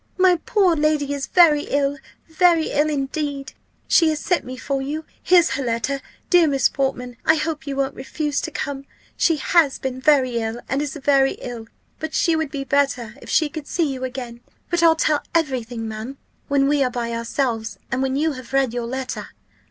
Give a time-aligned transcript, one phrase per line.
[0.17, 1.95] my poor lady is very ill
[2.27, 3.53] very ill, indeed.
[3.87, 6.01] She has sent me for you here's her letter.
[6.31, 8.85] Dear Miss Portman, I hope you won't refuse to come;
[9.15, 11.67] she has been very ill, and is very ill;
[11.99, 14.41] but she would be better, if she could see you again.
[14.71, 18.53] But I'll tell every thing, ma'am, when we are by ourselves, and when you have
[18.53, 19.27] read your letter."